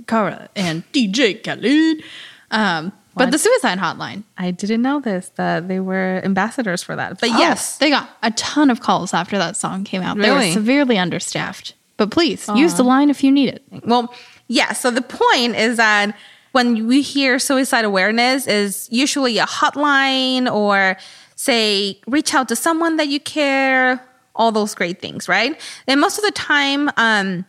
Cara 0.06 0.48
and 0.54 0.84
DJ 0.92 1.42
Khaled. 1.42 2.04
Um, 2.52 2.92
but 3.16 3.30
the 3.30 3.38
suicide 3.38 3.78
hotline. 3.78 4.24
I 4.36 4.50
didn't 4.50 4.82
know 4.82 5.00
this 5.00 5.30
that 5.36 5.68
they 5.68 5.80
were 5.80 6.20
ambassadors 6.22 6.82
for 6.82 6.94
that. 6.96 7.18
But 7.20 7.30
oh, 7.30 7.38
yes, 7.38 7.78
they 7.78 7.90
got 7.90 8.10
a 8.22 8.30
ton 8.32 8.70
of 8.70 8.80
calls 8.80 9.14
after 9.14 9.38
that 9.38 9.56
song 9.56 9.84
came 9.84 10.02
out. 10.02 10.16
Really? 10.16 10.28
They 10.28 10.48
were 10.48 10.52
severely 10.52 10.98
understaffed. 10.98 11.74
But 11.96 12.10
please 12.10 12.46
use 12.54 12.74
the 12.74 12.82
line 12.84 13.08
if 13.08 13.24
you 13.24 13.32
need 13.32 13.48
it. 13.48 13.62
Well, 13.84 14.14
yeah. 14.48 14.74
So 14.74 14.90
the 14.90 15.00
point 15.00 15.56
is 15.56 15.78
that 15.78 16.14
when 16.52 16.86
we 16.86 17.00
hear 17.00 17.38
suicide 17.38 17.86
awareness 17.86 18.46
is 18.46 18.88
usually 18.90 19.38
a 19.38 19.46
hotline 19.46 20.52
or 20.52 20.96
say 21.36 21.98
reach 22.06 22.34
out 22.34 22.48
to 22.48 22.56
someone 22.56 22.96
that 22.96 23.08
you 23.08 23.18
care, 23.18 24.02
all 24.34 24.52
those 24.52 24.74
great 24.74 25.00
things, 25.00 25.28
right? 25.28 25.58
And 25.86 26.00
most 26.00 26.18
of 26.18 26.24
the 26.24 26.32
time, 26.32 26.90
um, 26.96 27.46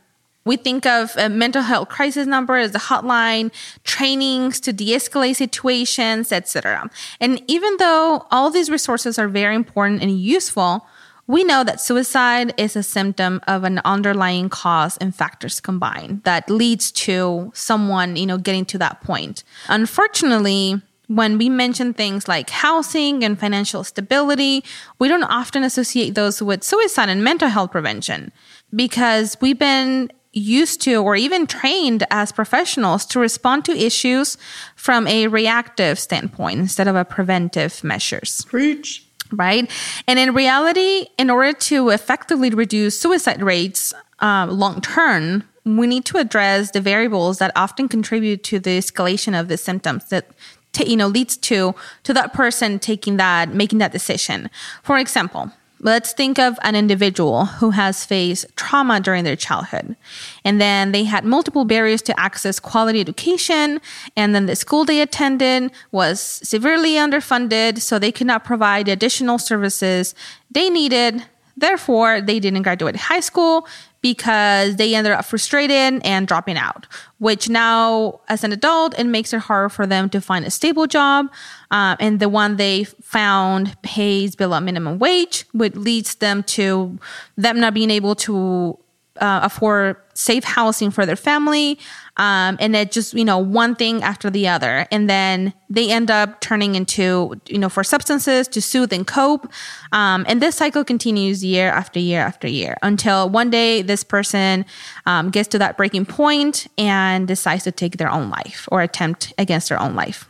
we 0.48 0.58
think 0.58 0.86
of 0.86 1.16
a 1.18 1.30
mental 1.30 1.62
health 1.62 1.90
crisis 1.90 2.26
number 2.26 2.56
as 2.56 2.74
a 2.74 2.80
hotline, 2.80 3.52
trainings 3.84 4.60
to 4.62 4.74
de-escalate 4.74 5.36
situations, 5.36 6.32
etc. 6.32 6.90
And 7.20 7.42
even 7.48 7.78
though 7.78 8.26
all 8.32 8.50
these 8.50 8.70
resources 8.70 9.20
are 9.20 9.28
very 9.28 9.56
important 9.56 10.02
and 10.02 10.20
useful, 10.20 10.88
we 11.28 11.44
know 11.44 11.64
that 11.66 11.82
suicide 11.82 12.54
is 12.58 12.78
a 12.78 12.84
symptom 12.84 13.42
of 13.48 13.66
an 13.66 13.82
underlying 13.84 14.48
cause 14.48 14.96
and 14.98 15.14
factors 15.14 15.60
combined 15.60 16.24
that 16.24 16.50
leads 16.50 16.90
to 16.92 17.52
someone, 17.54 18.16
you 18.16 18.26
know, 18.26 18.38
getting 18.38 18.64
to 18.66 18.78
that 18.78 19.02
point. 19.02 19.44
Unfortunately, 19.68 20.82
when 21.08 21.38
we 21.38 21.50
mention 21.50 21.94
things 21.94 22.28
like 22.28 22.50
housing 22.50 23.24
and 23.24 23.40
financial 23.40 23.84
stability, 23.84 24.64
we 25.00 25.08
don't 25.08 25.24
often 25.24 25.64
associate 25.64 26.16
those 26.16 26.42
with 26.42 26.64
suicide 26.64 27.10
and 27.10 27.24
mental 27.24 27.50
health 27.50 27.72
prevention 27.72 28.32
because 28.76 29.38
we've 29.42 29.60
been 29.60 30.12
used 30.38 30.82
to 30.82 30.96
or 30.96 31.16
even 31.16 31.48
trained 31.48 32.06
as 32.10 32.32
professionals 32.32 33.06
to 33.08 33.20
respond 33.20 33.66
to 33.66 33.72
issues 33.72 34.38
from 34.76 35.08
a 35.08 35.28
reactive 35.28 36.00
standpoint 36.00 36.60
instead 36.60 36.88
of 36.88 36.96
a 36.96 37.06
preventive 37.06 37.84
measures. 37.84 38.46
Preach. 38.46 39.04
Right. 39.32 39.70
And 40.08 40.20
in 40.20 40.34
reality, 40.34 41.08
in 41.18 41.30
order 41.30 41.54
to 41.54 41.90
effectively 41.90 42.50
reduce 42.50 43.00
suicide 43.00 43.42
rates 43.42 43.94
uh, 44.22 44.48
long 44.50 44.82
term, 44.82 45.44
we 45.66 45.86
need 45.86 46.06
to 46.06 46.18
address 46.18 46.72
the 46.72 46.80
variables 46.80 47.40
that 47.40 47.52
often 47.56 47.90
contribute 47.90 48.44
to 48.46 48.60
the 48.60 48.78
escalation 48.78 49.38
of 49.38 49.50
the 49.50 49.58
symptoms 49.58 50.06
that 50.10 50.30
t- 50.72 50.90
you 50.90 50.96
know 50.96 51.08
leads 51.08 51.36
to 51.38 51.76
to 52.04 52.14
that 52.14 52.34
person 52.34 52.80
taking 52.80 53.18
that 53.18 53.54
making 53.54 53.80
that 53.80 53.92
decision. 53.92 54.50
For 54.84 54.98
example, 54.98 55.52
Let's 55.80 56.12
think 56.12 56.40
of 56.40 56.58
an 56.64 56.76
individual 56.76 57.46
who 57.46 57.70
has 57.70 58.04
faced 58.04 58.48
trauma 58.56 59.00
during 59.00 59.24
their 59.24 59.36
childhood. 59.36 59.96
And 60.44 60.60
then 60.60 60.92
they 60.92 61.04
had 61.04 61.24
multiple 61.24 61.66
barriers 61.66 62.02
to 62.04 62.20
access 62.20 62.60
quality 62.60 63.00
education. 63.00 63.80
And 64.16 64.34
then 64.34 64.48
the 64.48 64.56
school 64.56 64.86
they 64.86 65.02
attended 65.02 65.72
was 65.92 66.20
severely 66.20 66.94
underfunded, 66.94 67.82
so 67.82 68.00
they 68.00 68.12
could 68.12 68.28
not 68.28 68.44
provide 68.44 68.88
additional 68.88 69.38
services 69.38 70.16
they 70.50 70.70
needed. 70.70 71.24
Therefore, 71.56 72.22
they 72.22 72.40
didn't 72.40 72.62
graduate 72.62 72.96
high 72.96 73.20
school 73.20 73.68
because 74.02 74.76
they 74.76 74.96
ended 74.96 75.14
up 75.14 75.26
frustrated 75.26 76.02
and 76.06 76.28
dropping 76.28 76.58
out, 76.58 76.88
which 77.20 77.50
now, 77.50 78.20
as 78.30 78.44
an 78.44 78.52
adult, 78.54 78.98
it 78.98 79.06
makes 79.06 79.34
it 79.34 79.40
harder 79.40 79.70
for 79.70 79.86
them 79.88 80.10
to 80.10 80.22
find 80.22 80.46
a 80.46 80.52
stable 80.52 80.88
job. 80.88 81.28
Uh, 81.72 81.96
and 82.00 82.20
the 82.20 82.30
one 82.30 82.58
they 82.58 82.84
found 82.84 83.76
pays 83.82 84.36
below 84.36 84.60
minimum 84.60 85.00
wage, 85.00 85.46
which 85.52 85.76
leads 85.76 86.16
them 86.16 86.44
to 86.44 86.98
them 87.36 87.60
not 87.60 87.74
being 87.74 87.92
able 87.92 88.16
to 88.16 88.78
uh, 89.20 89.42
afford 89.44 89.98
safe 90.14 90.44
housing 90.44 90.92
for 90.92 91.06
their 91.06 91.16
family. 91.16 91.80
Um, 92.18 92.58
and 92.60 92.76
it 92.76 92.92
just, 92.92 93.14
you 93.14 93.24
know, 93.24 93.38
one 93.38 93.76
thing 93.76 94.02
after 94.02 94.30
the 94.30 94.48
other. 94.48 94.88
And 94.92 95.08
then 95.08 95.54
they 95.70 95.92
end 95.92 96.10
up 96.10 96.42
turning 96.42 96.74
into, 96.74 97.40
you 97.48 97.60
know, 97.60 97.70
for 97.70 97.84
substances 97.84 98.48
to 98.50 98.62
soothe 98.62 98.92
and 98.92 99.06
cope. 99.06 99.52
Um, 99.92 100.26
and 100.28 100.42
this 100.42 100.56
cycle 100.56 100.84
continues 100.84 101.46
year 101.46 101.70
after 101.70 102.00
year 102.00 102.22
after 102.22 102.48
year 102.48 102.78
until 102.82 103.30
one 103.30 103.52
day 103.52 103.84
this 103.84 104.04
person 104.04 104.66
um, 105.06 105.30
gets 105.30 105.48
to 105.50 105.60
that 105.60 105.78
breaking 105.78 106.08
point 106.08 106.68
and 106.78 107.28
decides 107.28 107.64
to 107.66 107.72
take 107.72 107.98
their 107.98 108.10
own 108.10 108.30
life 108.32 108.68
or 108.72 108.82
attempt 108.82 109.34
against 109.38 109.70
their 109.70 109.80
own 109.80 109.96
life. 109.96 110.28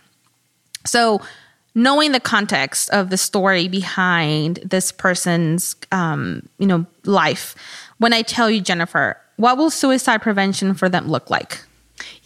So, 0.85 1.21
knowing 1.77 2.11
the 2.11 2.19
context 2.19 2.89
of 2.89 3.11
the 3.11 3.17
story 3.17 3.67
behind 3.67 4.57
this 4.65 4.91
person's, 4.91 5.75
um, 5.91 6.49
you 6.57 6.65
know, 6.65 6.87
life, 7.05 7.55
when 7.97 8.13
I 8.13 8.22
tell 8.22 8.50
you, 8.50 8.62
Jennifer, 8.62 9.18
what 9.38 9.58
will 9.58 9.69
suicide 9.69 10.22
prevention 10.22 10.74
for 10.74 10.90
them 10.90 11.08
look 11.08 11.30
like? 11.30 11.62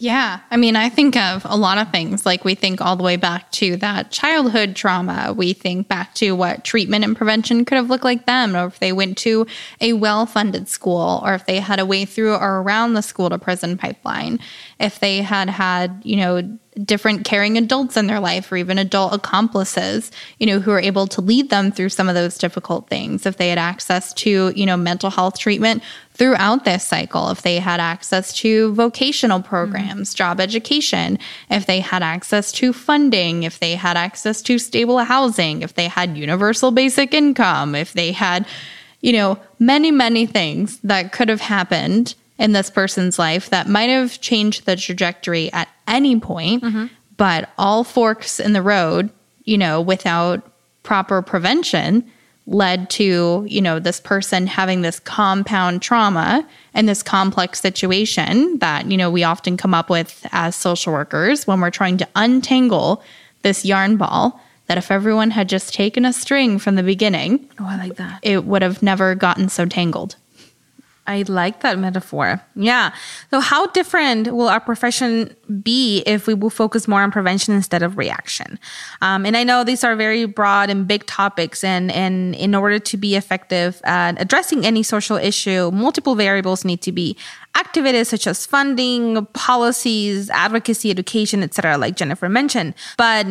Yeah. 0.02 0.40
I 0.50 0.56
mean, 0.56 0.74
I 0.74 0.88
think 0.88 1.16
of 1.16 1.46
a 1.48 1.56
lot 1.56 1.78
of 1.78 1.92
things. 1.92 2.26
Like 2.26 2.44
we 2.44 2.56
think 2.56 2.80
all 2.80 2.96
the 2.96 3.04
way 3.04 3.14
back 3.14 3.48
to 3.52 3.76
that 3.76 4.10
childhood 4.10 4.74
trauma. 4.74 5.32
We 5.32 5.52
think 5.52 5.86
back 5.86 6.12
to 6.14 6.32
what 6.32 6.64
treatment 6.64 7.04
and 7.04 7.16
prevention 7.16 7.64
could 7.64 7.76
have 7.76 7.88
looked 7.88 8.02
like 8.02 8.26
them, 8.26 8.56
or 8.56 8.66
if 8.66 8.80
they 8.80 8.92
went 8.92 9.16
to 9.18 9.46
a 9.80 9.92
well 9.92 10.26
funded 10.26 10.68
school, 10.68 11.22
or 11.24 11.34
if 11.34 11.46
they 11.46 11.60
had 11.60 11.78
a 11.78 11.86
way 11.86 12.04
through 12.04 12.34
or 12.34 12.62
around 12.62 12.94
the 12.94 13.00
school 13.00 13.30
to 13.30 13.38
prison 13.38 13.78
pipeline, 13.78 14.40
if 14.80 14.98
they 14.98 15.18
had 15.18 15.48
had, 15.48 16.02
you 16.02 16.16
know, 16.16 16.58
different 16.84 17.24
caring 17.24 17.58
adults 17.58 17.96
in 17.96 18.06
their 18.06 18.18
life 18.18 18.50
or 18.50 18.56
even 18.56 18.78
adult 18.78 19.12
accomplices, 19.12 20.10
you 20.38 20.46
know, 20.46 20.58
who 20.58 20.70
are 20.70 20.80
able 20.80 21.06
to 21.06 21.20
lead 21.20 21.50
them 21.50 21.70
through 21.70 21.90
some 21.90 22.08
of 22.08 22.14
those 22.14 22.38
difficult 22.38 22.88
things. 22.88 23.26
If 23.26 23.36
they 23.36 23.50
had 23.50 23.58
access 23.58 24.12
to, 24.14 24.52
you 24.56 24.66
know, 24.66 24.76
mental 24.76 25.10
health 25.10 25.38
treatment 25.38 25.82
throughout 26.22 26.64
this 26.64 26.86
cycle, 26.86 27.30
if 27.30 27.42
they 27.42 27.58
had 27.58 27.80
access 27.80 28.32
to 28.32 28.72
vocational 28.74 29.42
programs, 29.42 30.10
mm-hmm. 30.10 30.18
job 30.18 30.38
education, 30.38 31.18
if 31.50 31.66
they 31.66 31.80
had 31.80 32.00
access 32.00 32.52
to 32.52 32.72
funding, 32.72 33.42
if 33.42 33.58
they 33.58 33.74
had 33.74 33.96
access 33.96 34.40
to 34.40 34.56
stable 34.56 34.98
housing, 34.98 35.62
if 35.62 35.74
they 35.74 35.88
had 35.88 36.16
universal 36.16 36.70
basic 36.70 37.12
income, 37.12 37.74
if 37.74 37.92
they 37.94 38.12
had, 38.12 38.46
you 39.00 39.12
know, 39.12 39.36
many, 39.58 39.90
many 39.90 40.24
things 40.24 40.78
that 40.84 41.10
could 41.10 41.28
have 41.28 41.40
happened 41.40 42.14
in 42.38 42.52
this 42.52 42.70
person's 42.70 43.18
life 43.18 43.50
that 43.50 43.66
might 43.66 43.90
have 43.90 44.20
changed 44.20 44.64
the 44.64 44.76
trajectory 44.76 45.52
at 45.52 45.66
any 45.88 46.20
point, 46.20 46.62
mm-hmm. 46.62 46.86
but 47.16 47.50
all 47.58 47.82
forks 47.82 48.38
in 48.38 48.52
the 48.52 48.62
road, 48.62 49.10
you 49.42 49.58
know, 49.58 49.80
without 49.80 50.48
proper 50.84 51.20
prevention 51.20 52.08
led 52.46 52.90
to, 52.90 53.46
you 53.48 53.60
know, 53.62 53.78
this 53.78 54.00
person 54.00 54.46
having 54.48 54.82
this 54.82 54.98
compound 54.98 55.80
trauma 55.80 56.46
and 56.74 56.88
this 56.88 57.02
complex 57.02 57.60
situation 57.60 58.58
that, 58.58 58.90
you 58.90 58.96
know, 58.96 59.10
we 59.10 59.22
often 59.22 59.56
come 59.56 59.74
up 59.74 59.88
with 59.88 60.26
as 60.32 60.56
social 60.56 60.92
workers 60.92 61.46
when 61.46 61.60
we're 61.60 61.70
trying 61.70 61.96
to 61.98 62.08
untangle 62.16 63.02
this 63.42 63.64
yarn 63.64 63.96
ball 63.96 64.40
that 64.66 64.78
if 64.78 64.90
everyone 64.90 65.30
had 65.30 65.48
just 65.48 65.72
taken 65.74 66.04
a 66.04 66.12
string 66.12 66.58
from 66.58 66.74
the 66.76 66.82
beginning, 66.82 67.48
Oh, 67.60 67.66
I 67.66 67.76
like 67.76 67.96
that. 67.96 68.20
it 68.22 68.44
would 68.44 68.62
have 68.62 68.82
never 68.82 69.14
gotten 69.14 69.48
so 69.48 69.66
tangled. 69.66 70.16
I 71.06 71.24
like 71.26 71.60
that 71.60 71.78
metaphor. 71.80 72.40
Yeah. 72.54 72.94
So, 73.30 73.40
how 73.40 73.66
different 73.68 74.32
will 74.32 74.48
our 74.48 74.60
profession 74.60 75.34
be 75.62 76.02
if 76.06 76.28
we 76.28 76.34
will 76.34 76.50
focus 76.50 76.86
more 76.86 77.02
on 77.02 77.10
prevention 77.10 77.54
instead 77.54 77.82
of 77.82 77.98
reaction? 77.98 78.58
Um, 79.00 79.26
and 79.26 79.36
I 79.36 79.42
know 79.42 79.64
these 79.64 79.82
are 79.82 79.96
very 79.96 80.26
broad 80.26 80.70
and 80.70 80.86
big 80.86 81.04
topics, 81.06 81.64
and, 81.64 81.90
and 81.90 82.36
in 82.36 82.54
order 82.54 82.78
to 82.78 82.96
be 82.96 83.16
effective 83.16 83.80
at 83.84 84.20
addressing 84.20 84.64
any 84.64 84.84
social 84.84 85.16
issue, 85.16 85.72
multiple 85.72 86.14
variables 86.14 86.64
need 86.64 86.82
to 86.82 86.92
be 86.92 87.16
activated, 87.56 88.06
such 88.06 88.28
as 88.28 88.46
funding, 88.46 89.26
policies, 89.32 90.30
advocacy, 90.30 90.90
education, 90.90 91.42
etc., 91.42 91.78
like 91.78 91.96
Jennifer 91.96 92.28
mentioned. 92.28 92.74
But 92.96 93.26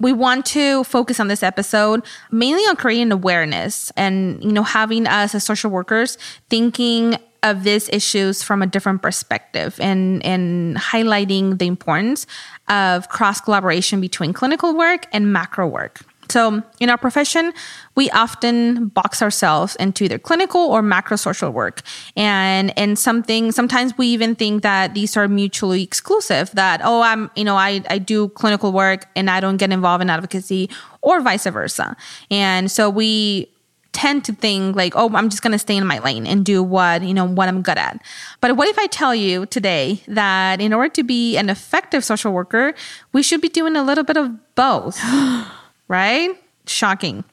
we 0.00 0.12
want 0.12 0.46
to 0.46 0.82
focus 0.84 1.20
on 1.20 1.28
this 1.28 1.42
episode 1.42 2.04
mainly 2.32 2.62
on 2.62 2.76
creating 2.76 3.12
awareness 3.12 3.92
and 3.96 4.42
you 4.42 4.50
know 4.52 4.62
having 4.62 5.06
us 5.06 5.34
as 5.34 5.44
social 5.44 5.70
workers 5.70 6.18
thinking 6.48 7.16
of 7.42 7.64
these 7.64 7.88
issues 7.90 8.42
from 8.42 8.62
a 8.62 8.66
different 8.66 9.02
perspective 9.02 9.78
and 9.80 10.24
and 10.24 10.76
highlighting 10.76 11.58
the 11.58 11.66
importance 11.66 12.26
of 12.68 13.08
cross 13.08 13.40
collaboration 13.40 14.00
between 14.00 14.32
clinical 14.32 14.76
work 14.76 15.06
and 15.12 15.32
macro 15.32 15.66
work 15.66 16.00
so 16.30 16.62
in 16.78 16.90
our 16.90 16.96
profession, 16.96 17.52
we 17.94 18.10
often 18.10 18.88
box 18.88 19.20
ourselves 19.22 19.76
into 19.76 20.04
either 20.04 20.18
clinical 20.18 20.60
or 20.60 20.82
macro 20.82 21.16
social 21.16 21.50
work. 21.50 21.82
And 22.16 22.76
and 22.78 22.98
something 22.98 23.52
sometimes 23.52 23.96
we 23.98 24.06
even 24.08 24.34
think 24.34 24.62
that 24.62 24.94
these 24.94 25.16
are 25.16 25.28
mutually 25.28 25.82
exclusive, 25.82 26.50
that, 26.52 26.80
oh, 26.82 27.02
I'm, 27.02 27.30
you 27.36 27.44
know, 27.44 27.56
I, 27.56 27.82
I 27.90 27.98
do 27.98 28.28
clinical 28.28 28.72
work 28.72 29.06
and 29.16 29.28
I 29.30 29.40
don't 29.40 29.56
get 29.56 29.72
involved 29.72 30.02
in 30.02 30.10
advocacy 30.10 30.70
or 31.02 31.20
vice 31.20 31.46
versa. 31.46 31.96
And 32.30 32.70
so 32.70 32.88
we 32.88 33.50
tend 33.92 34.24
to 34.24 34.32
think 34.32 34.76
like, 34.76 34.92
oh, 34.94 35.10
I'm 35.14 35.28
just 35.28 35.42
going 35.42 35.52
to 35.52 35.58
stay 35.58 35.76
in 35.76 35.84
my 35.84 35.98
lane 35.98 36.26
and 36.26 36.44
do 36.44 36.62
what, 36.62 37.02
you 37.02 37.12
know, 37.12 37.26
what 37.26 37.48
I'm 37.48 37.60
good 37.60 37.76
at. 37.76 38.00
But 38.40 38.56
what 38.56 38.68
if 38.68 38.78
I 38.78 38.86
tell 38.86 39.14
you 39.14 39.46
today 39.46 40.00
that 40.06 40.60
in 40.60 40.72
order 40.72 40.90
to 40.90 41.02
be 41.02 41.36
an 41.36 41.50
effective 41.50 42.04
social 42.04 42.32
worker, 42.32 42.74
we 43.12 43.22
should 43.22 43.40
be 43.40 43.48
doing 43.48 43.74
a 43.74 43.82
little 43.82 44.04
bit 44.04 44.16
of 44.16 44.54
both? 44.54 45.00
right? 45.90 46.40
Shocking. 46.66 47.24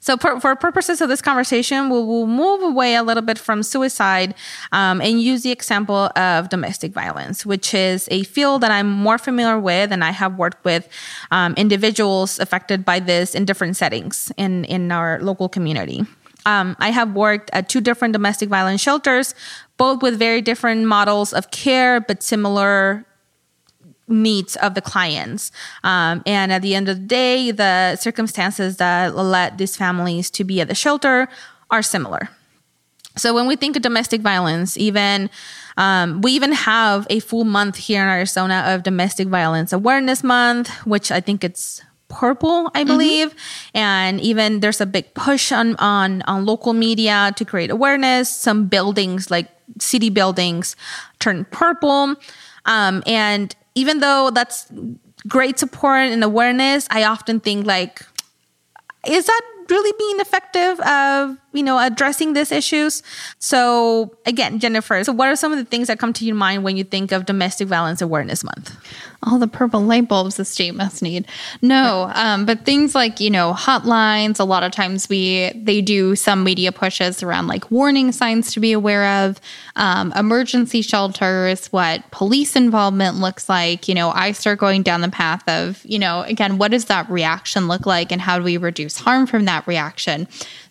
So, 0.00 0.16
for, 0.16 0.40
for 0.40 0.54
purposes 0.56 1.00
of 1.00 1.08
this 1.08 1.20
conversation, 1.20 1.90
we'll, 1.90 2.06
we'll 2.06 2.26
move 2.26 2.62
away 2.62 2.94
a 2.94 3.02
little 3.02 3.22
bit 3.22 3.38
from 3.38 3.62
suicide 3.62 4.34
um, 4.72 5.00
and 5.00 5.20
use 5.20 5.42
the 5.42 5.50
example 5.50 6.10
of 6.16 6.48
domestic 6.48 6.92
violence, 6.92 7.44
which 7.44 7.74
is 7.74 8.08
a 8.10 8.22
field 8.22 8.62
that 8.62 8.70
I'm 8.70 8.88
more 8.88 9.18
familiar 9.18 9.58
with, 9.58 9.92
and 9.92 10.02
I 10.02 10.12
have 10.12 10.38
worked 10.38 10.64
with 10.64 10.88
um, 11.30 11.54
individuals 11.56 12.38
affected 12.38 12.84
by 12.84 13.00
this 13.00 13.34
in 13.34 13.44
different 13.44 13.76
settings 13.76 14.32
in, 14.36 14.64
in 14.64 14.92
our 14.92 15.20
local 15.20 15.48
community. 15.48 16.06
Um, 16.46 16.76
I 16.78 16.90
have 16.90 17.12
worked 17.14 17.50
at 17.52 17.68
two 17.68 17.80
different 17.80 18.12
domestic 18.12 18.48
violence 18.48 18.80
shelters, 18.80 19.34
both 19.76 20.02
with 20.02 20.18
very 20.18 20.40
different 20.40 20.86
models 20.86 21.32
of 21.32 21.50
care, 21.50 22.00
but 22.00 22.22
similar 22.22 23.04
needs 24.08 24.56
of 24.56 24.74
the 24.74 24.80
clients. 24.80 25.50
Um, 25.82 26.22
and 26.26 26.52
at 26.52 26.62
the 26.62 26.74
end 26.74 26.88
of 26.88 26.96
the 26.96 27.06
day, 27.06 27.50
the 27.50 27.96
circumstances 27.96 28.76
that 28.76 29.16
led 29.16 29.58
these 29.58 29.76
families 29.76 30.30
to 30.30 30.44
be 30.44 30.60
at 30.60 30.68
the 30.68 30.74
shelter 30.74 31.28
are 31.70 31.82
similar. 31.82 32.30
So 33.16 33.34
when 33.34 33.46
we 33.46 33.56
think 33.56 33.76
of 33.76 33.82
domestic 33.82 34.20
violence, 34.20 34.76
even 34.76 35.30
um, 35.76 36.20
we 36.20 36.32
even 36.32 36.52
have 36.52 37.06
a 37.10 37.20
full 37.20 37.44
month 37.44 37.76
here 37.76 38.02
in 38.02 38.08
Arizona 38.08 38.64
of 38.66 38.82
domestic 38.82 39.28
violence 39.28 39.72
awareness 39.72 40.22
month, 40.22 40.68
which 40.86 41.10
I 41.10 41.20
think 41.20 41.42
it's 41.42 41.82
purple 42.08 42.70
i 42.72 42.84
believe 42.84 43.30
mm-hmm. 43.30 43.78
and 43.78 44.20
even 44.20 44.60
there's 44.60 44.80
a 44.80 44.86
big 44.86 45.12
push 45.14 45.50
on 45.50 45.74
on 45.76 46.22
on 46.22 46.46
local 46.46 46.72
media 46.72 47.32
to 47.36 47.44
create 47.44 47.68
awareness 47.68 48.30
some 48.30 48.68
buildings 48.68 49.28
like 49.28 49.48
city 49.80 50.08
buildings 50.08 50.76
turn 51.18 51.44
purple 51.50 52.14
um, 52.66 53.02
and 53.06 53.56
even 53.76 54.00
though 54.00 54.30
that's 54.30 54.66
great 55.28 55.58
support 55.60 56.08
and 56.08 56.24
awareness, 56.24 56.88
I 56.90 57.04
often 57.04 57.38
think 57.38 57.66
like, 57.66 58.02
is 59.06 59.26
that 59.26 59.42
really 59.68 59.92
being 59.98 60.20
effective 60.20 60.80
of 60.80 61.36
you 61.52 61.62
know 61.62 61.78
addressing 61.78 62.34
these 62.34 62.52
issues 62.52 63.02
so 63.38 64.14
again 64.26 64.58
jennifer 64.58 65.02
so 65.02 65.12
what 65.12 65.28
are 65.28 65.36
some 65.36 65.52
of 65.52 65.58
the 65.58 65.64
things 65.64 65.88
that 65.88 65.98
come 65.98 66.12
to 66.12 66.24
your 66.24 66.36
mind 66.36 66.64
when 66.64 66.76
you 66.76 66.84
think 66.84 67.12
of 67.12 67.26
domestic 67.26 67.68
violence 67.68 68.00
awareness 68.00 68.44
month? 68.44 68.76
All 69.22 69.38
the 69.38 69.48
purple 69.48 69.80
light 69.80 70.08
bulbs 70.08 70.36
the 70.36 70.44
state 70.44 70.74
must 70.74 71.02
need. 71.02 71.26
No 71.62 72.10
um, 72.14 72.44
but 72.46 72.64
things 72.64 72.94
like 72.94 73.20
you 73.20 73.30
know 73.30 73.52
hotlines 73.52 74.38
a 74.38 74.44
lot 74.44 74.62
of 74.62 74.72
times 74.72 75.08
we 75.08 75.50
they 75.54 75.80
do 75.80 76.14
some 76.14 76.44
media 76.44 76.72
pushes 76.72 77.22
around 77.22 77.46
like 77.46 77.70
warning 77.70 78.12
signs 78.12 78.52
to 78.52 78.60
be 78.60 78.72
aware 78.72 79.24
of 79.24 79.40
um, 79.76 80.12
emergency 80.12 80.82
shelters 80.82 81.66
what 81.68 82.08
police 82.10 82.56
involvement 82.56 83.16
looks 83.16 83.48
like. 83.48 83.88
You 83.88 83.94
know 83.94 84.10
i 84.10 84.32
start 84.32 84.58
going 84.58 84.82
down 84.82 85.00
the 85.00 85.08
path 85.08 85.46
of 85.48 85.84
you 85.84 85.98
know 85.98 86.22
again 86.22 86.58
what 86.58 86.70
does 86.70 86.86
that 86.86 87.08
reaction 87.08 87.68
look 87.68 87.86
like 87.86 88.12
and 88.12 88.20
how 88.20 88.38
do 88.38 88.44
we 88.44 88.56
reduce 88.56 88.98
harm 88.98 89.26
from 89.26 89.44
that 89.46 89.55
reaction 89.66 90.26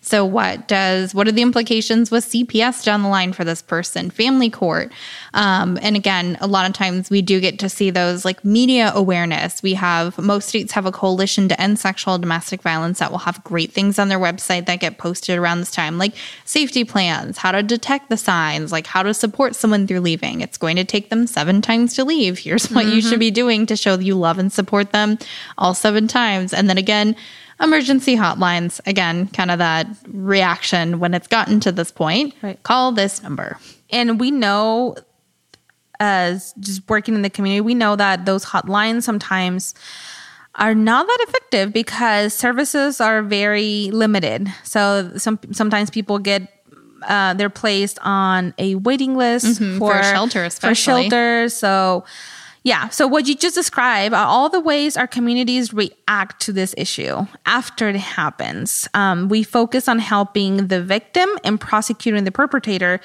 so 0.06 0.24
what 0.24 0.68
does 0.68 1.16
what 1.16 1.26
are 1.26 1.32
the 1.32 1.42
implications 1.42 2.12
with 2.12 2.24
CPS 2.26 2.84
down 2.84 3.02
the 3.02 3.08
line 3.08 3.32
for 3.32 3.42
this 3.42 3.60
person, 3.60 4.08
family 4.10 4.48
court? 4.48 4.92
Um, 5.34 5.80
and 5.82 5.96
again, 5.96 6.38
a 6.40 6.46
lot 6.46 6.68
of 6.68 6.76
times 6.76 7.10
we 7.10 7.22
do 7.22 7.40
get 7.40 7.58
to 7.58 7.68
see 7.68 7.90
those 7.90 8.24
like 8.24 8.44
media 8.44 8.92
awareness. 8.94 9.64
We 9.64 9.74
have 9.74 10.16
most 10.16 10.48
states 10.48 10.72
have 10.72 10.86
a 10.86 10.92
coalition 10.92 11.48
to 11.48 11.60
end 11.60 11.80
sexual 11.80 12.18
domestic 12.18 12.62
violence 12.62 13.00
that 13.00 13.10
will 13.10 13.18
have 13.18 13.42
great 13.42 13.72
things 13.72 13.98
on 13.98 14.08
their 14.08 14.20
website 14.20 14.66
that 14.66 14.78
get 14.78 14.96
posted 14.96 15.38
around 15.40 15.58
this 15.58 15.72
time, 15.72 15.98
like 15.98 16.14
safety 16.44 16.84
plans, 16.84 17.38
how 17.38 17.50
to 17.50 17.64
detect 17.64 18.08
the 18.08 18.16
signs, 18.16 18.70
like 18.70 18.86
how 18.86 19.02
to 19.02 19.12
support 19.12 19.56
someone 19.56 19.88
through 19.88 20.00
leaving. 20.00 20.40
It's 20.40 20.56
going 20.56 20.76
to 20.76 20.84
take 20.84 21.10
them 21.10 21.26
seven 21.26 21.60
times 21.60 21.94
to 21.94 22.04
leave. 22.04 22.38
Here's 22.38 22.70
what 22.70 22.86
mm-hmm. 22.86 22.94
you 22.94 23.02
should 23.02 23.18
be 23.18 23.32
doing 23.32 23.66
to 23.66 23.76
show 23.76 23.96
that 23.96 24.04
you 24.04 24.14
love 24.14 24.38
and 24.38 24.52
support 24.52 24.92
them 24.92 25.18
all 25.58 25.74
seven 25.74 26.06
times. 26.06 26.54
And 26.54 26.70
then 26.70 26.78
again, 26.78 27.16
emergency 27.60 28.16
hotlines. 28.16 28.80
Again, 28.86 29.28
kind 29.28 29.50
of 29.50 29.58
that 29.58 29.86
reaction 30.08 30.98
when 30.98 31.14
it's 31.14 31.26
gotten 31.28 31.60
to 31.60 31.72
this 31.72 31.90
point. 31.90 32.34
Right. 32.42 32.62
Call 32.62 32.92
this 32.92 33.22
number. 33.22 33.58
And 33.90 34.20
we 34.20 34.30
know, 34.30 34.96
as 36.00 36.52
just 36.60 36.88
working 36.88 37.14
in 37.14 37.22
the 37.22 37.30
community, 37.30 37.60
we 37.60 37.74
know 37.74 37.96
that 37.96 38.26
those 38.26 38.44
hotlines 38.44 39.04
sometimes 39.04 39.74
are 40.56 40.74
not 40.74 41.06
that 41.06 41.26
effective 41.28 41.72
because 41.72 42.32
services 42.34 43.00
are 43.00 43.22
very 43.22 43.90
limited. 43.92 44.52
So 44.64 45.12
some 45.16 45.38
sometimes 45.52 45.90
people 45.90 46.18
get 46.18 46.52
uh, 47.06 47.34
they're 47.34 47.50
placed 47.50 47.98
on 48.02 48.54
a 48.58 48.74
waiting 48.76 49.16
list 49.16 49.60
mm-hmm, 49.60 49.78
for, 49.78 49.94
for 49.94 50.02
shelter, 50.02 50.44
especially. 50.44 50.74
for 51.04 51.10
shelter. 51.10 51.48
So 51.50 52.04
yeah. 52.66 52.88
So 52.88 53.06
what 53.06 53.28
you 53.28 53.36
just 53.36 53.54
described 53.54 54.12
are 54.12 54.26
all 54.26 54.48
the 54.48 54.58
ways 54.58 54.96
our 54.96 55.06
communities 55.06 55.72
react 55.72 56.42
to 56.42 56.52
this 56.52 56.74
issue 56.76 57.24
after 57.46 57.88
it 57.88 57.94
happens. 57.94 58.88
Um, 58.92 59.28
we 59.28 59.44
focus 59.44 59.86
on 59.86 60.00
helping 60.00 60.66
the 60.66 60.82
victim 60.82 61.28
and 61.44 61.60
prosecuting 61.60 62.24
the 62.24 62.32
perpetrator 62.32 62.98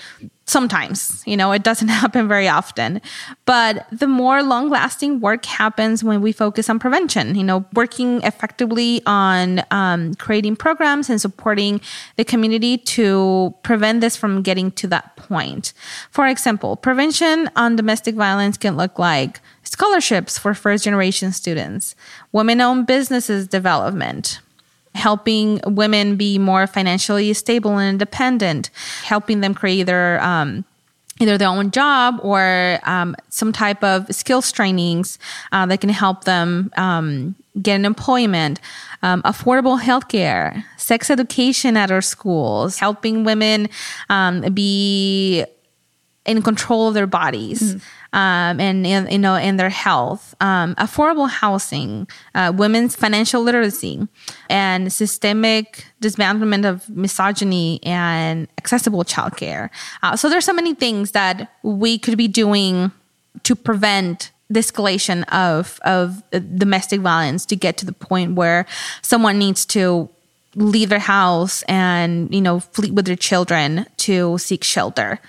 sometimes 0.51 1.23
you 1.25 1.37
know 1.37 1.51
it 1.51 1.63
doesn't 1.63 1.87
happen 2.01 2.27
very 2.27 2.47
often. 2.47 3.01
But 3.45 3.87
the 3.91 4.07
more 4.07 4.43
long 4.43 4.69
lasting 4.69 5.21
work 5.21 5.45
happens 5.45 6.03
when 6.03 6.21
we 6.21 6.31
focus 6.31 6.69
on 6.69 6.77
prevention 6.79 7.35
you 7.35 7.43
know 7.43 7.65
working 7.73 8.21
effectively 8.23 9.01
on 9.05 9.63
um, 9.71 10.13
creating 10.15 10.55
programs 10.57 11.09
and 11.09 11.19
supporting 11.19 11.81
the 12.17 12.25
community 12.25 12.77
to 12.77 13.53
prevent 13.63 14.01
this 14.01 14.15
from 14.15 14.41
getting 14.41 14.71
to 14.71 14.87
that 14.87 15.15
point. 15.15 15.73
For 16.11 16.27
example 16.27 16.75
prevention 16.75 17.49
on 17.55 17.75
domestic 17.75 18.15
violence 18.15 18.57
can 18.57 18.75
look 18.75 18.99
like 18.99 19.39
scholarships 19.63 20.37
for 20.37 20.53
first 20.53 20.83
generation 20.83 21.31
students 21.31 21.95
women 22.31 22.59
owned 22.59 22.85
businesses 22.87 23.47
development 23.47 24.39
helping 24.95 25.61
women 25.65 26.15
be 26.15 26.37
more 26.37 26.67
financially 26.67 27.33
stable 27.33 27.77
and 27.77 27.89
independent, 27.89 28.69
helping 29.03 29.41
them 29.41 29.53
create 29.53 29.83
their 29.83 30.21
um, 30.23 30.65
either 31.19 31.37
their 31.37 31.47
own 31.47 31.71
job 31.71 32.19
or 32.23 32.79
um, 32.83 33.15
some 33.29 33.53
type 33.53 33.83
of 33.83 34.07
skills 34.13 34.51
trainings 34.51 35.19
uh, 35.51 35.65
that 35.67 35.79
can 35.79 35.89
help 35.89 36.23
them 36.23 36.71
um, 36.77 37.35
get 37.61 37.75
an 37.75 37.85
employment, 37.85 38.59
um, 39.03 39.21
affordable 39.21 39.79
healthcare, 39.79 40.63
sex 40.77 41.09
education 41.09 41.77
at 41.77 41.91
our 41.91 42.01
schools, 42.01 42.79
helping 42.79 43.23
women 43.23 43.69
um, 44.09 44.41
be 44.53 45.45
in 46.25 46.41
control 46.41 46.87
of 46.87 46.93
their 46.95 47.07
bodies. 47.07 47.75
Mm 47.75 47.81
um, 48.13 48.59
and 48.59 48.85
you 48.85 49.17
know 49.17 49.35
in 49.35 49.57
their 49.57 49.69
health, 49.69 50.35
um, 50.41 50.75
affordable 50.75 51.29
housing, 51.29 52.07
uh, 52.35 52.51
women's 52.55 52.95
financial 52.95 53.41
literacy, 53.41 54.07
and 54.49 54.91
systemic 54.91 55.85
dismantlement 56.01 56.65
of 56.65 56.89
misogyny 56.89 57.79
and 57.83 58.47
accessible 58.57 59.03
childcare. 59.03 59.69
Uh, 60.03 60.15
so 60.15 60.29
there's 60.29 60.45
so 60.45 60.53
many 60.53 60.73
things 60.73 61.11
that 61.11 61.53
we 61.63 61.97
could 61.97 62.17
be 62.17 62.27
doing 62.27 62.91
to 63.43 63.55
prevent 63.55 64.31
the 64.49 64.59
escalation 64.59 65.23
of 65.29 65.79
of 65.85 66.21
domestic 66.57 66.99
violence 66.99 67.45
to 67.45 67.55
get 67.55 67.77
to 67.77 67.85
the 67.85 67.93
point 67.93 68.35
where 68.35 68.65
someone 69.01 69.39
needs 69.39 69.65
to 69.65 70.09
leave 70.55 70.89
their 70.89 70.99
house 70.99 71.63
and 71.63 72.33
you 72.33 72.41
know 72.41 72.59
flee 72.59 72.91
with 72.91 73.05
their 73.05 73.15
children 73.15 73.85
to 73.95 74.37
seek 74.37 74.65
shelter 74.65 75.19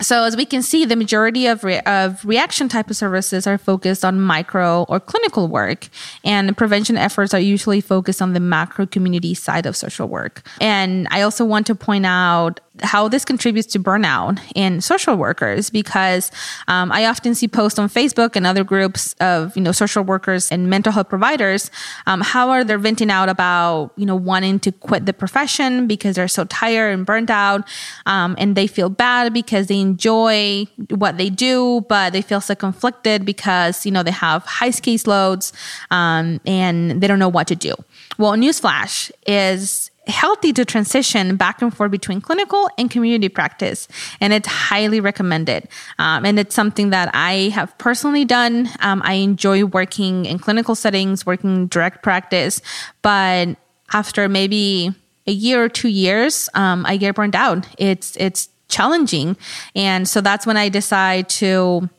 so 0.00 0.24
as 0.24 0.36
we 0.36 0.44
can 0.44 0.62
see, 0.62 0.84
the 0.84 0.96
majority 0.96 1.46
of, 1.46 1.64
re- 1.64 1.80
of 1.80 2.24
reaction 2.24 2.68
type 2.68 2.90
of 2.90 2.96
services 2.96 3.46
are 3.46 3.58
focused 3.58 4.04
on 4.04 4.20
micro 4.20 4.84
or 4.88 5.00
clinical 5.00 5.48
work, 5.48 5.88
and 6.24 6.56
prevention 6.56 6.96
efforts 6.96 7.34
are 7.34 7.40
usually 7.40 7.80
focused 7.80 8.22
on 8.22 8.32
the 8.32 8.40
macro 8.40 8.86
community 8.86 9.34
side 9.34 9.66
of 9.66 9.76
social 9.76 10.08
work. 10.08 10.42
And 10.60 11.06
I 11.10 11.22
also 11.22 11.44
want 11.44 11.66
to 11.66 11.74
point 11.74 12.06
out 12.06 12.60
how 12.82 13.08
this 13.08 13.24
contributes 13.24 13.72
to 13.72 13.78
burnout 13.78 14.40
in 14.54 14.80
social 14.80 15.16
workers 15.16 15.70
because 15.70 16.30
um, 16.68 16.92
I 16.92 17.06
often 17.06 17.34
see 17.34 17.48
posts 17.48 17.78
on 17.78 17.88
Facebook 17.88 18.36
and 18.36 18.46
other 18.46 18.64
groups 18.64 19.14
of 19.20 19.56
you 19.56 19.62
know 19.62 19.72
social 19.72 20.04
workers 20.04 20.50
and 20.50 20.70
mental 20.70 20.92
health 20.92 21.08
providers 21.08 21.70
um, 22.06 22.20
how 22.20 22.50
are 22.50 22.64
they 22.64 22.76
venting 22.76 23.10
out 23.10 23.28
about 23.28 23.92
you 23.96 24.06
know 24.06 24.16
wanting 24.16 24.60
to 24.60 24.72
quit 24.72 25.04
the 25.04 25.12
profession 25.12 25.86
because 25.86 26.16
they're 26.16 26.28
so 26.28 26.44
tired 26.44 26.94
and 26.94 27.04
burnt 27.04 27.28
out 27.28 27.68
um, 28.06 28.36
and 28.38 28.56
they 28.56 28.66
feel 28.66 28.88
bad 28.88 29.32
because 29.32 29.66
they 29.66 29.78
enjoy 29.78 30.66
what 30.90 31.18
they 31.18 31.30
do, 31.30 31.84
but 31.88 32.12
they 32.12 32.22
feel 32.22 32.40
so 32.40 32.54
conflicted 32.54 33.24
because, 33.24 33.84
you 33.86 33.92
know, 33.92 34.02
they 34.02 34.10
have 34.10 34.44
high 34.44 34.70
caseloads 34.70 35.52
um, 35.90 36.40
and 36.46 37.00
they 37.00 37.06
don't 37.06 37.18
know 37.18 37.28
what 37.28 37.46
to 37.48 37.56
do. 37.56 37.74
Well, 38.18 38.32
newsflash 38.32 39.10
is 39.26 39.89
healthy 40.06 40.52
to 40.52 40.64
transition 40.64 41.36
back 41.36 41.60
and 41.62 41.76
forth 41.76 41.90
between 41.90 42.20
clinical 42.20 42.68
and 42.78 42.90
community 42.90 43.28
practice 43.28 43.86
and 44.20 44.32
it's 44.32 44.48
highly 44.48 45.00
recommended. 45.00 45.68
Um, 45.98 46.24
and 46.24 46.38
it's 46.38 46.54
something 46.54 46.90
that 46.90 47.10
i 47.14 47.50
have 47.54 47.76
personally 47.78 48.24
done. 48.24 48.68
Um, 48.80 49.02
i 49.04 49.14
enjoy 49.14 49.64
working 49.64 50.26
in 50.26 50.38
clinical 50.38 50.74
settings 50.74 51.26
working 51.26 51.66
direct 51.66 52.02
practice 52.02 52.60
but 53.02 53.56
after 53.92 54.28
maybe 54.28 54.94
a 55.26 55.32
year 55.32 55.62
or 55.62 55.68
two 55.68 55.88
years 55.88 56.48
um, 56.54 56.84
i 56.86 56.96
get 56.96 57.14
burned 57.14 57.36
out. 57.36 57.66
It's 57.78 58.16
it's 58.16 58.48
challenging. 58.70 59.36
And 59.74 60.08
so 60.08 60.22
that's 60.22 60.46
when 60.46 60.56
I 60.56 60.70
decide 60.70 61.28
to 61.40 61.90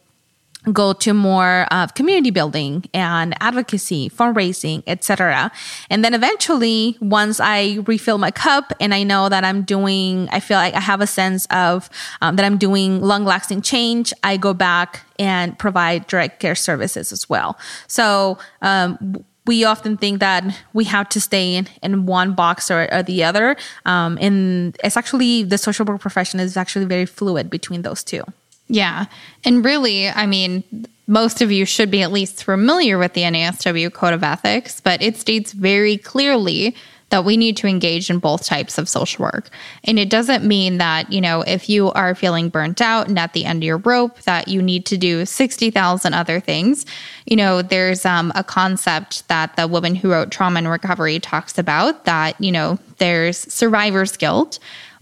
go 0.72 0.94
to 0.94 1.14
more 1.14 1.66
of 1.72 1.94
community 1.96 2.30
building 2.30 2.86
and 2.94 3.36
advocacy 3.42 4.10
fundraising 4.10 4.84
etc 4.88 5.52
and 5.90 6.04
then 6.06 6.14
eventually 6.14 6.98
once 7.02 7.40
i 7.40 7.80
refill 7.88 8.18
my 8.18 8.32
cup 8.32 8.72
and 8.80 8.94
i 8.94 9.04
know 9.04 9.28
that 9.30 9.44
i'm 9.44 9.64
doing 9.64 10.30
i 10.32 10.40
feel 10.40 10.58
like 10.58 10.74
i 10.74 10.80
have 10.80 11.02
a 11.02 11.08
sense 11.08 11.46
of 11.48 11.90
um, 12.22 12.36
that 12.36 12.46
i'm 12.46 12.58
doing 12.58 13.02
long 13.02 13.26
lasting 13.26 13.62
change 13.62 14.14
i 14.24 14.38
go 14.38 14.54
back 14.54 15.04
and 15.18 15.58
provide 15.58 16.06
direct 16.08 16.40
care 16.40 16.56
services 16.56 17.12
as 17.12 17.28
well 17.28 17.58
so 17.88 18.38
um, 18.62 19.26
we 19.48 19.64
often 19.64 19.98
think 19.98 20.20
that 20.20 20.44
we 20.74 20.84
have 20.86 21.10
to 21.10 21.20
stay 21.20 21.56
in, 21.56 21.68
in 21.82 22.06
one 22.06 22.34
box 22.34 22.70
or, 22.70 22.88
or 22.94 23.02
the 23.02 23.24
other. 23.24 23.56
Um, 23.86 24.18
and 24.22 24.78
it's 24.84 24.96
actually 24.96 25.44
the 25.44 25.58
social 25.58 25.86
work 25.86 26.00
profession 26.00 26.40
is 26.40 26.56
actually 26.56 26.86
very 26.86 27.06
fluid 27.06 27.50
between 27.50 27.82
those 27.82 28.04
two. 28.04 28.24
Yeah. 28.72 29.06
And 29.44 29.66
really, 29.66 30.08
I 30.08 30.26
mean, 30.26 30.64
most 31.06 31.42
of 31.42 31.52
you 31.52 31.66
should 31.66 31.92
be 31.92 32.02
at 32.02 32.12
least 32.12 32.46
familiar 32.46 32.98
with 32.98 33.14
the 33.14 33.24
NASW 33.24 33.92
Code 33.92 34.14
of 34.14 34.24
Ethics, 34.24 34.80
but 34.80 35.02
it 35.02 35.18
states 35.18 35.52
very 35.52 35.98
clearly 35.98 36.74
that 37.10 37.26
we 37.26 37.36
need 37.36 37.58
to 37.58 37.68
engage 37.68 38.10
in 38.10 38.20
both 38.20 38.46
types 38.46 38.78
of 38.78 38.88
social 38.88 39.24
work. 39.24 39.50
And 39.84 40.00
it 40.00 40.10
doesn't 40.10 40.46
mean 40.46 40.78
that, 40.78 41.12
you 41.12 41.20
know, 41.20 41.42
if 41.42 41.70
you 41.70 41.92
are 41.92 42.16
feeling 42.16 42.48
burnt 42.48 42.80
out 42.80 43.10
and 43.10 43.20
at 43.20 43.34
the 43.34 43.44
end 43.44 43.62
of 43.62 43.68
your 43.68 43.80
rope, 43.80 44.22
that 44.22 44.48
you 44.48 44.62
need 44.62 44.86
to 44.86 44.98
do 44.98 45.26
60,000 45.26 46.14
other 46.14 46.40
things. 46.40 46.86
You 47.26 47.36
know, 47.36 47.62
there's 47.62 48.06
um, 48.06 48.32
a 48.34 48.46
concept 48.46 49.28
that 49.28 49.58
the 49.58 49.68
woman 49.68 49.96
who 49.96 50.12
wrote 50.12 50.32
Trauma 50.32 50.60
and 50.60 50.70
Recovery 50.70 51.20
talks 51.20 51.58
about 51.58 52.06
that, 52.06 52.40
you 52.40 52.54
know, 52.54 52.80
there's 53.00 53.40
survivor's 53.54 54.16
guilt. 54.16 54.60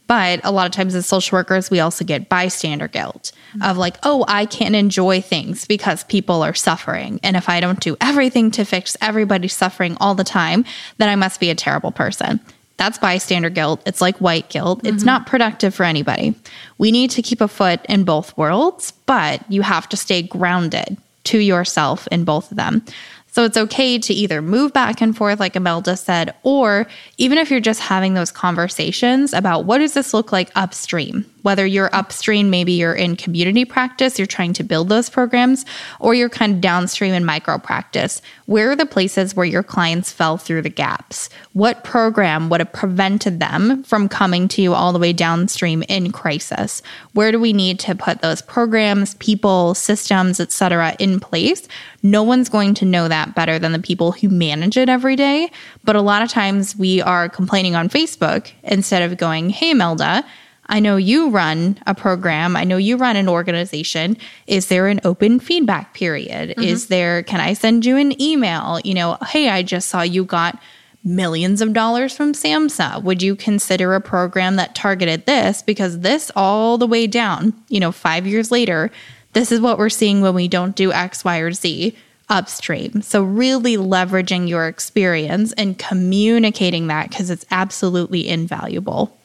But 0.10 0.42
a 0.44 0.52
lot 0.52 0.66
of 0.66 0.72
times 0.72 0.96
as 0.96 1.06
social 1.06 1.38
workers, 1.38 1.70
we 1.70 1.80
also 1.80 2.04
get 2.04 2.30
bystander 2.30 2.88
guilt 2.88 3.32
of 3.62 3.78
like, 3.78 3.96
oh, 4.02 4.26
I 4.28 4.48
can't 4.48 4.74
enjoy 4.74 5.22
things 5.22 5.66
because 5.66 6.04
people 6.06 6.42
are 6.42 6.56
suffering. 6.56 7.20
And 7.22 7.38
if 7.38 7.48
I 7.48 7.60
don't 7.60 7.80
do 7.80 7.96
everything 8.02 8.50
to 8.52 8.66
fix 8.66 8.98
everybody's 9.02 9.56
suffering 9.56 9.96
all 10.00 10.16
the 10.16 10.24
time, 10.24 10.66
then 10.98 11.10
I 11.10 11.16
must 11.16 11.40
be 11.40 11.52
a 11.52 11.56
terrible 11.56 11.92
person. 11.92 12.40
That's 12.78 12.98
bystander 12.98 13.52
guilt. 13.52 13.84
It's 13.86 14.02
like 14.02 14.18
white 14.18 14.50
guilt. 14.50 14.80
Mm-hmm. 14.80 14.96
It's 14.96 15.04
not 15.04 15.28
productive 15.28 15.76
for 15.76 15.84
anybody. 15.84 16.34
We 16.80 16.92
need 16.92 17.12
to 17.12 17.22
keep 17.22 17.40
a 17.40 17.48
foot 17.48 17.86
in 17.88 18.04
both 18.04 18.36
worlds, 18.36 18.94
but 19.06 19.44
you 19.48 19.62
have 19.62 19.88
to 19.90 19.98
stay 19.98 20.24
grounded 20.24 20.98
to 21.26 21.38
yourself 21.38 22.08
in 22.08 22.24
both 22.24 22.50
of 22.50 22.58
them. 22.58 22.84
So 23.32 23.44
it's 23.46 23.58
okay 23.58 24.00
to 24.00 24.14
either 24.14 24.42
move 24.42 24.74
back 24.74 25.02
and 25.02 25.16
forth, 25.16 25.40
like 25.40 25.56
Imelda 25.56 25.96
said, 25.98 26.34
or 26.44 26.88
even 27.18 27.38
if 27.38 27.52
you're 27.52 27.60
just 27.60 27.80
having 27.80 28.14
those 28.14 28.32
conversations 28.32 29.34
about 29.34 29.66
what 29.66 29.78
does 29.78 29.94
this 29.94 30.14
look 30.14 30.32
like 30.32 30.52
upstream? 30.56 31.26
Whether 31.42 31.66
you're 31.66 31.94
upstream, 31.94 32.50
maybe 32.50 32.74
you're 32.74 32.94
in 32.94 33.16
community 33.16 33.66
practice, 33.66 34.18
you're 34.18 34.26
trying 34.26 34.54
to 34.54 34.64
build 34.64 34.90
those 34.90 35.10
programs, 35.10 35.66
or 36.00 36.14
you're 36.14 36.30
kind 36.30 36.56
of 36.56 36.62
downstream 36.62 37.14
in 37.14 37.26
micro 37.26 37.58
practice. 37.58 38.22
Where 38.46 38.72
are 38.72 38.76
the 38.76 38.86
places 38.86 39.36
where 39.36 39.46
your 39.46 39.64
clients 39.64 40.12
fell 40.12 40.38
through 40.38 40.64
the 40.64 40.70
gaps? 40.70 41.30
What 41.54 41.84
program 41.84 42.50
would 42.50 42.60
have 42.60 42.74
prevented 42.74 43.40
them 43.40 43.84
from 43.84 44.10
coming 44.10 44.48
to 44.50 44.62
you 44.62 44.74
all 44.74 44.94
the 44.94 45.00
way 45.00 45.14
downstream 45.14 45.84
in 45.84 46.12
crisis? 46.12 46.82
Where 47.14 47.32
do 47.32 47.40
we 47.40 47.54
need 47.54 47.80
to 47.82 47.96
put 47.96 48.22
those 48.22 48.42
programs, 48.42 49.16
people, 49.16 49.76
systems, 49.76 50.40
etc., 50.40 50.96
in 51.00 51.20
place? 51.20 51.68
No 52.02 52.24
one's 52.24 52.50
going 52.50 52.74
to 52.76 52.86
know 52.86 53.08
that 53.08 53.36
better 53.36 53.60
than 53.60 53.72
the 53.72 53.80
people 53.80 54.12
who 54.12 54.30
manage 54.30 54.78
it 54.78 54.90
every 54.90 55.16
day. 55.16 55.52
But 55.84 55.96
a 55.96 56.02
lot 56.02 56.22
of 56.22 56.30
times 56.30 56.76
we 56.76 57.02
are 57.02 57.30
complaining 57.30 57.76
on 57.76 57.90
Facebook 57.90 58.52
instead 58.64 59.02
of 59.02 59.18
going, 59.18 59.50
hey, 59.50 59.74
Melda, 59.74 60.24
I 60.70 60.80
know 60.80 60.98
you 60.98 61.30
run 61.30 61.80
a 61.88 61.96
program. 61.96 62.56
I 62.56 62.64
know 62.64 62.78
you 62.78 62.96
run 62.96 63.16
an 63.16 63.28
organization. 63.28 64.18
Is 64.46 64.68
there 64.68 64.88
an 64.88 65.02
open 65.04 65.40
feedback 65.40 65.96
period? 65.96 66.52
Mm-hmm. 66.52 66.64
Is 66.64 66.88
there, 66.88 67.24
can 67.24 67.40
I 67.40 67.54
send 67.54 67.86
you 67.86 67.98
an 67.98 68.20
email? 68.22 68.80
You 68.84 68.94
know, 68.94 69.18
hey, 69.28 69.50
I 69.50 69.64
just 69.64 69.90
saw 69.90 70.02
you 70.02 70.24
got 70.24 70.62
millions 71.04 71.62
of 71.62 71.74
dollars 71.74 72.16
from 72.16 72.34
SAMHSA. 72.34 73.04
Would 73.04 73.24
you 73.24 73.36
consider 73.36 73.96
a 73.96 74.02
program 74.02 74.58
that 74.58 74.76
targeted 74.76 75.26
this? 75.26 75.64
Because 75.64 76.00
this 76.00 76.32
all 76.36 76.78
the 76.78 76.88
way 76.88 77.08
down, 77.08 77.54
you 77.70 77.80
know, 77.80 77.92
five 77.92 78.28
years 78.28 78.52
later, 78.52 78.92
this 79.34 79.52
is 79.52 79.60
what 79.60 79.78
we're 79.78 79.90
seeing 79.90 80.22
when 80.22 80.36
we 80.36 80.48
don't 80.48 80.76
do 80.76 80.92
X, 80.92 81.26
Y, 81.26 81.38
or 81.40 81.52
Z 81.52 81.98
upstream. 82.30 83.02
So, 83.02 83.24
really 83.24 83.76
leveraging 83.76 84.48
your 84.48 84.68
experience 84.68 85.52
and 85.54 85.78
communicating 85.78 86.88
that 86.88 87.10
because 87.10 87.30
it's 87.30 87.46
absolutely 87.50 88.28
invaluable. 88.28 89.19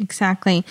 Exactly. 0.00 0.64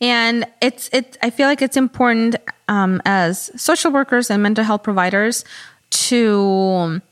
And 0.00 0.46
it's 0.62 0.88
it 0.92 1.18
I 1.22 1.30
feel 1.30 1.46
like 1.46 1.60
it's 1.60 1.76
important 1.76 2.36
um, 2.68 3.02
as 3.04 3.50
social 3.60 3.90
workers 3.90 4.30
and 4.30 4.42
mental 4.42 4.64
health 4.64 4.82
providers 4.82 5.44
to 5.90 7.02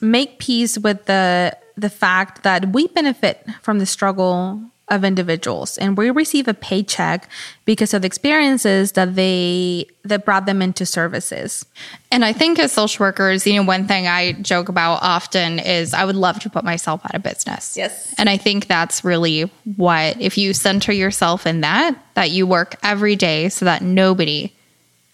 make 0.00 0.38
peace 0.38 0.78
with 0.78 1.04
the 1.06 1.56
the 1.76 1.90
fact 1.90 2.42
that 2.44 2.72
we 2.72 2.86
benefit 2.88 3.46
from 3.60 3.78
the 3.78 3.86
struggle 3.86 4.60
of 4.88 5.02
individuals. 5.02 5.78
And 5.78 5.96
we 5.96 6.10
receive 6.10 6.46
a 6.46 6.54
paycheck 6.54 7.28
because 7.64 7.94
of 7.94 8.02
the 8.02 8.06
experiences 8.06 8.92
that 8.92 9.14
they 9.14 9.86
that 10.04 10.26
brought 10.26 10.44
them 10.44 10.60
into 10.60 10.84
services. 10.84 11.64
And 12.10 12.24
i 12.24 12.32
think 12.32 12.58
as 12.58 12.72
social 12.72 13.04
workers 13.04 13.46
you 13.46 13.54
know 13.54 13.66
one 13.66 13.86
thing 13.86 14.06
i 14.06 14.32
joke 14.32 14.68
about 14.68 14.98
often 15.02 15.58
is 15.58 15.94
i 15.94 16.04
would 16.04 16.16
love 16.16 16.38
to 16.40 16.50
put 16.50 16.64
myself 16.64 17.00
out 17.04 17.14
of 17.14 17.22
business. 17.22 17.76
Yes. 17.76 18.14
And 18.18 18.28
i 18.28 18.36
think 18.36 18.66
that's 18.66 19.04
really 19.04 19.50
what 19.76 20.20
if 20.20 20.36
you 20.36 20.52
center 20.52 20.92
yourself 20.92 21.46
in 21.46 21.62
that 21.62 21.96
that 22.14 22.30
you 22.30 22.46
work 22.46 22.76
every 22.82 23.16
day 23.16 23.48
so 23.48 23.64
that 23.64 23.82
nobody 23.82 24.52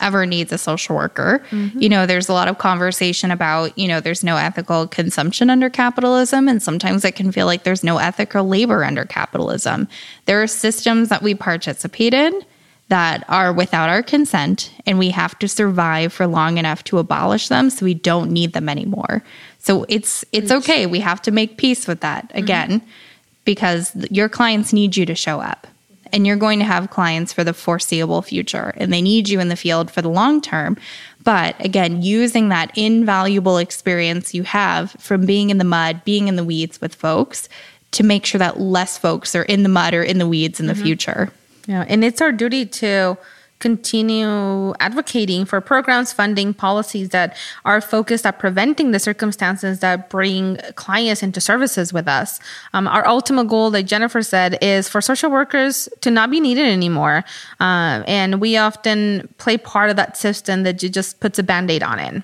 ever 0.00 0.26
needs 0.26 0.52
a 0.52 0.58
social 0.58 0.96
worker. 0.96 1.44
Mm-hmm. 1.50 1.80
You 1.80 1.88
know, 1.88 2.06
there's 2.06 2.28
a 2.28 2.32
lot 2.32 2.48
of 2.48 2.58
conversation 2.58 3.30
about, 3.30 3.76
you 3.78 3.88
know, 3.88 4.00
there's 4.00 4.24
no 4.24 4.36
ethical 4.36 4.86
consumption 4.86 5.50
under 5.50 5.70
capitalism. 5.70 6.48
And 6.48 6.62
sometimes 6.62 7.04
it 7.04 7.14
can 7.16 7.32
feel 7.32 7.46
like 7.46 7.64
there's 7.64 7.84
no 7.84 7.98
ethical 7.98 8.46
labor 8.46 8.84
under 8.84 9.04
capitalism. 9.04 9.88
There 10.26 10.42
are 10.42 10.46
systems 10.46 11.08
that 11.08 11.22
we 11.22 11.34
participate 11.34 12.14
in 12.14 12.44
that 12.90 13.24
are 13.28 13.52
without 13.52 13.88
our 13.88 14.02
consent, 14.02 14.72
and 14.84 14.98
we 14.98 15.10
have 15.10 15.38
to 15.38 15.46
survive 15.46 16.12
for 16.12 16.26
long 16.26 16.58
enough 16.58 16.82
to 16.82 16.98
abolish 16.98 17.46
them 17.46 17.70
so 17.70 17.84
we 17.84 17.94
don't 17.94 18.32
need 18.32 18.52
them 18.52 18.68
anymore. 18.68 19.22
So 19.60 19.86
it's 19.88 20.24
it's 20.32 20.50
okay. 20.50 20.86
We 20.86 20.98
have 20.98 21.22
to 21.22 21.30
make 21.30 21.56
peace 21.56 21.86
with 21.86 22.00
that 22.00 22.28
mm-hmm. 22.28 22.38
again 22.38 22.70
mm-hmm. 22.70 22.90
because 23.44 23.94
your 24.10 24.28
clients 24.28 24.72
need 24.72 24.96
you 24.96 25.06
to 25.06 25.14
show 25.14 25.40
up 25.40 25.68
and 26.12 26.26
you're 26.26 26.36
going 26.36 26.58
to 26.58 26.64
have 26.64 26.90
clients 26.90 27.32
for 27.32 27.44
the 27.44 27.52
foreseeable 27.52 28.22
future 28.22 28.72
and 28.76 28.92
they 28.92 29.02
need 29.02 29.28
you 29.28 29.40
in 29.40 29.48
the 29.48 29.56
field 29.56 29.90
for 29.90 30.02
the 30.02 30.08
long 30.08 30.40
term. 30.40 30.76
But 31.22 31.62
again, 31.64 32.02
using 32.02 32.48
that 32.48 32.76
invaluable 32.76 33.58
experience 33.58 34.34
you 34.34 34.42
have 34.44 34.92
from 34.92 35.26
being 35.26 35.50
in 35.50 35.58
the 35.58 35.64
mud, 35.64 36.04
being 36.04 36.28
in 36.28 36.36
the 36.36 36.44
weeds 36.44 36.80
with 36.80 36.94
folks 36.94 37.48
to 37.92 38.02
make 38.02 38.24
sure 38.24 38.38
that 38.38 38.60
less 38.60 38.96
folks 38.96 39.34
are 39.34 39.42
in 39.42 39.62
the 39.62 39.68
mud 39.68 39.94
or 39.94 40.02
in 40.02 40.18
the 40.18 40.26
weeds 40.26 40.60
in 40.60 40.66
the 40.66 40.74
mm-hmm. 40.74 40.82
future. 40.82 41.32
Yeah, 41.66 41.84
and 41.88 42.04
it's 42.04 42.20
our 42.20 42.32
duty 42.32 42.66
to 42.66 43.16
continue 43.60 44.72
advocating 44.80 45.44
for 45.44 45.60
programs, 45.60 46.12
funding, 46.12 46.52
policies 46.52 47.10
that 47.10 47.36
are 47.64 47.80
focused 47.80 48.26
at 48.26 48.38
preventing 48.38 48.90
the 48.90 48.98
circumstances 48.98 49.80
that 49.80 50.10
bring 50.10 50.56
clients 50.74 51.22
into 51.22 51.40
services 51.40 51.92
with 51.92 52.08
us. 52.08 52.40
Um, 52.72 52.88
our 52.88 53.06
ultimate 53.06 53.48
goal, 53.48 53.70
like 53.70 53.86
Jennifer 53.86 54.22
said, 54.22 54.58
is 54.60 54.88
for 54.88 55.00
social 55.00 55.30
workers 55.30 55.88
to 56.00 56.10
not 56.10 56.30
be 56.30 56.40
needed 56.40 56.66
anymore. 56.66 57.24
Uh, 57.60 58.02
and 58.06 58.40
we 58.40 58.56
often 58.56 59.32
play 59.38 59.56
part 59.56 59.90
of 59.90 59.96
that 59.96 60.16
system 60.16 60.64
that 60.64 60.74
just 60.74 61.20
puts 61.20 61.38
a 61.38 61.42
band 61.42 61.70
aid 61.70 61.82
on 61.82 61.98
it. 61.98 62.22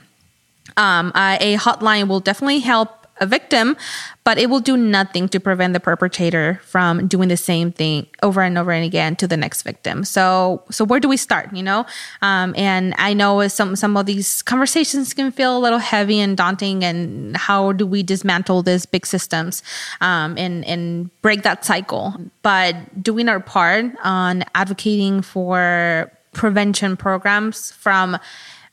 Um, 0.79 1.13
a 1.15 1.57
hotline 1.57 2.09
will 2.09 2.21
definitely 2.21 2.59
help 2.59 3.06
a 3.19 3.27
victim, 3.27 3.77
but 4.25 4.39
it 4.39 4.51
will 4.51 4.61
do 4.61 4.77
nothing 4.77 5.29
to 5.29 5.41
prevent 5.41 5.73
the 5.73 5.81
perpetrator 5.81 6.61
from 6.65 7.07
doing 7.07 7.29
the 7.29 7.37
same 7.37 7.73
thing 7.73 8.07
over 8.23 8.43
and 8.43 8.59
over 8.59 8.71
and 8.71 8.85
again 8.85 9.17
to 9.17 9.27
the 9.27 9.37
next 9.37 9.63
victim. 9.63 10.05
So, 10.05 10.63
so 10.71 10.85
where 10.85 11.01
do 11.01 11.09
we 11.09 11.17
start? 11.17 11.55
You 11.55 11.63
know, 11.63 11.87
um, 12.23 12.55
and 12.57 12.95
I 12.99 13.15
know 13.15 13.47
some 13.49 13.77
some 13.77 13.97
of 13.97 14.07
these 14.07 14.43
conversations 14.43 15.15
can 15.15 15.33
feel 15.33 15.57
a 15.57 15.61
little 15.61 15.79
heavy 15.79 16.21
and 16.21 16.37
daunting. 16.37 16.85
And 16.85 17.37
how 17.37 17.73
do 17.73 17.87
we 17.87 18.03
dismantle 18.03 18.63
these 18.63 18.85
big 18.87 19.07
systems 19.07 19.63
um, 20.01 20.37
and 20.37 20.65
and 20.65 21.11
break 21.23 21.43
that 21.43 21.65
cycle? 21.65 22.15
But 22.43 23.03
doing 23.03 23.29
our 23.29 23.41
part 23.41 23.87
on 24.03 24.45
advocating 24.55 25.23
for 25.23 26.13
prevention 26.33 26.97
programs 26.97 27.73
from 27.73 28.19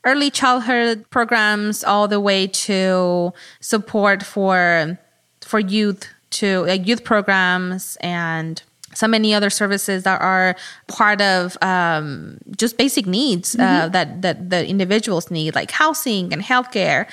early 0.04 0.30
childhood 0.30 1.08
programs 1.10 1.82
all 1.82 2.08
the 2.08 2.20
way 2.20 2.46
to 2.46 3.32
support 3.60 4.22
for 4.22 4.98
for 5.40 5.60
youth 5.60 6.08
to 6.30 6.64
like 6.66 6.86
youth 6.86 7.04
programs 7.04 7.96
and 8.00 8.62
so 8.94 9.06
many 9.06 9.34
other 9.34 9.50
services 9.50 10.04
that 10.04 10.20
are 10.20 10.56
part 10.88 11.20
of 11.20 11.56
um, 11.62 12.38
just 12.56 12.76
basic 12.78 13.06
needs 13.06 13.54
uh, 13.54 13.58
mm-hmm. 13.58 13.92
that 13.92 14.22
that 14.22 14.50
the 14.50 14.66
individuals 14.66 15.30
need, 15.30 15.54
like 15.54 15.70
housing 15.70 16.32
and 16.32 16.42
healthcare. 16.42 17.06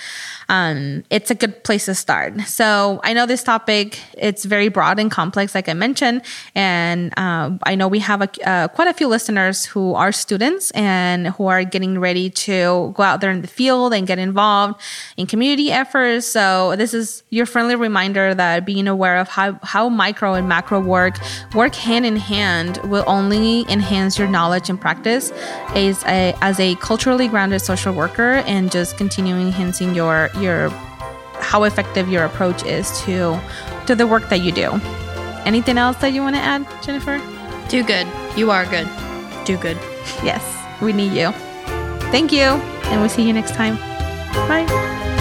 Um, 0.50 1.04
it's 1.10 1.32
a 1.32 1.36
good 1.36 1.64
place 1.64 1.86
to 1.86 1.96
start. 1.96 2.40
So 2.42 3.00
I 3.04 3.14
know 3.14 3.26
this 3.26 3.44
topic 3.44 4.00
it's 4.18 4.46
very 4.46 4.70
broad 4.70 5.00
and 5.00 5.10
complex, 5.10 5.56
like 5.56 5.70
I 5.70 5.74
mentioned, 5.74 6.22
and 6.56 7.14
uh, 7.18 7.52
I 7.64 7.76
know 7.76 7.88
we 7.88 8.00
have 8.00 8.22
a, 8.22 8.30
uh, 8.48 8.68
quite 8.68 8.88
a 8.88 8.94
few 8.94 9.08
listeners 9.08 9.66
who 9.66 9.94
are 9.96 10.12
students 10.12 10.72
and 10.72 11.28
who 11.28 11.48
are 11.48 11.64
getting 11.64 12.00
ready 12.00 12.30
to 12.30 12.94
go 12.96 13.04
out 13.04 13.22
there 13.22 13.32
in 13.32 13.42
the 13.42 13.48
field 13.48 13.94
and 13.94 14.06
get 14.06 14.20
involved 14.20 14.82
in 15.18 15.26
community 15.28 15.72
efforts. 15.72 16.28
So 16.28 16.76
this 16.76 16.94
is 16.94 17.24
your 17.30 17.46
friendly 17.46 17.76
reminder 17.76 18.36
that 18.36 18.66
being 18.66 18.88
aware 18.88 19.18
of 19.18 19.28
how 19.30 19.60
how 19.64 19.90
micro 19.90 20.34
and 20.34 20.48
macro 20.48 20.80
work 20.80 21.16
work 21.54 21.71
work 21.72 21.80
hand 21.80 22.06
in 22.06 22.18
hand 22.18 22.78
will 22.84 23.06
only 23.08 23.66
enhance 23.70 24.20
your 24.20 24.28
knowledge 24.28 24.70
and 24.70 24.80
practice 24.80 25.32
as 25.74 26.04
a, 26.04 26.36
as 26.42 26.60
a 26.60 26.76
culturally 26.76 27.30
grounded 27.30 27.62
social 27.62 27.94
worker 27.94 28.44
and 28.46 28.70
just 28.70 28.98
continuing 28.98 29.48
enhancing 29.48 29.96
your 29.96 30.30
your 30.40 30.70
how 31.40 31.64
effective 31.64 32.10
your 32.10 32.26
approach 32.26 32.66
is 32.66 33.02
to 33.02 33.40
to 33.88 33.96
the 33.96 34.06
work 34.06 34.28
that 34.30 34.42
you 34.42 34.52
do. 34.52 34.70
Anything 35.46 35.78
else 35.78 35.98
that 35.98 36.12
you 36.14 36.22
want 36.22 36.36
to 36.36 36.42
add, 36.42 36.68
Jennifer? 36.84 37.22
Do 37.70 37.84
good. 37.84 38.06
You 38.36 38.52
are 38.52 38.66
good. 38.66 38.88
Do 39.46 39.58
good. 39.58 39.78
Yes, 40.24 40.44
we 40.82 40.92
need 40.92 41.14
you. 41.14 41.32
Thank 42.12 42.34
you, 42.34 42.60
and 42.92 43.00
we'll 43.00 43.10
see 43.10 43.26
you 43.26 43.34
next 43.34 43.56
time. 43.56 43.78
Bye. 44.48 45.21